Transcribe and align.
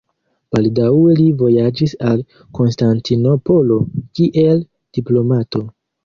Baldaŭe 0.53 1.17
li 1.17 1.25
vojaĝis 1.41 1.91
al 2.11 2.23
Konstantinopolo, 2.59 3.77
kiel 4.21 4.63
diplomato. 4.99 5.63